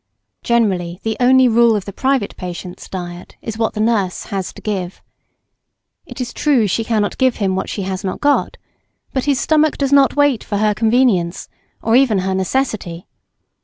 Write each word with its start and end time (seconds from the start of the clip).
Generally, 0.41 0.99
the 1.03 1.15
only 1.19 1.47
rule 1.47 1.75
of 1.75 1.85
the 1.85 1.93
private 1.93 2.35
patient's 2.35 2.89
diet 2.89 3.35
is 3.39 3.59
what 3.59 3.75
the 3.75 3.79
nurse 3.79 4.23
has 4.33 4.51
to 4.53 4.59
give. 4.59 4.99
It 6.07 6.19
is 6.19 6.33
true 6.33 6.65
she 6.65 6.83
cannot 6.83 7.19
give 7.19 7.35
him 7.35 7.55
what 7.55 7.69
she 7.69 7.83
has 7.83 8.03
not 8.03 8.19
got; 8.19 8.57
but 9.13 9.25
his 9.25 9.39
stomach 9.39 9.77
does 9.77 9.93
not 9.93 10.15
wait 10.15 10.43
for 10.43 10.57
her 10.57 10.73
convenience, 10.73 11.49
or 11.83 11.95
even 11.95 12.17
her 12.25 12.33
necessity. 12.33 13.05